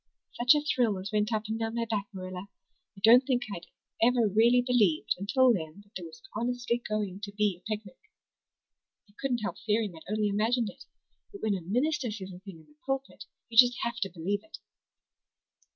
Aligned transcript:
"Such 0.31 0.55
a 0.55 0.61
thrill 0.63 0.97
as 0.97 1.11
went 1.11 1.31
up 1.31 1.43
and 1.47 1.59
down 1.59 1.75
my 1.75 1.85
back, 1.85 2.07
Marilla! 2.11 2.47
I 2.97 3.01
don't 3.03 3.23
think 3.23 3.43
I'd 3.55 3.67
ever 4.01 4.27
really 4.27 4.63
believed 4.65 5.13
until 5.19 5.53
then 5.53 5.81
that 5.81 5.91
there 5.95 6.07
was 6.07 6.23
honestly 6.33 6.79
going 6.89 7.21
to 7.21 7.31
be 7.31 7.55
a 7.61 7.69
picnic. 7.69 7.99
I 9.07 9.13
couldn't 9.21 9.43
help 9.43 9.59
fearing 9.59 9.95
I'd 9.95 10.11
only 10.11 10.27
imagined 10.29 10.71
it. 10.71 10.85
But 11.31 11.43
when 11.43 11.53
a 11.53 11.61
minister 11.61 12.09
says 12.09 12.31
a 12.33 12.39
thing 12.39 12.61
in 12.61 12.65
the 12.65 12.77
pulpit 12.83 13.25
you 13.47 13.59
just 13.59 13.77
have 13.83 13.97
to 13.97 14.09
believe 14.09 14.43
it." 14.43 14.57